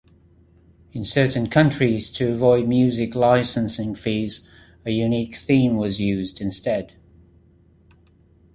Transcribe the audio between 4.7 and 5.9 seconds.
a unique theme